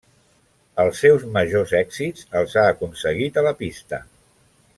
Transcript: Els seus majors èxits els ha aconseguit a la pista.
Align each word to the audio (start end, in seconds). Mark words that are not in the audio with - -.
Els 0.83 1.01
seus 1.03 1.25
majors 1.35 1.73
èxits 1.81 2.25
els 2.41 2.57
ha 2.63 2.67
aconseguit 2.73 3.39
a 3.39 3.45
la 3.51 3.55
pista. 3.61 4.03